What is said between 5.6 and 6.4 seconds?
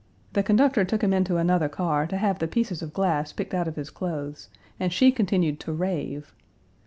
rave.